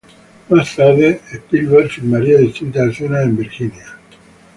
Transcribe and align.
Más 0.49 0.75
tarde, 0.75 1.21
Spielberg 1.31 1.87
filmaría 1.91 2.39
distintas 2.39 2.87
escenas 2.87 3.23
en 3.23 3.37
Virginia. 3.37 3.85